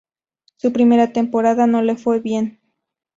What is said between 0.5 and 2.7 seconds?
Su primera temporada no le fue bien.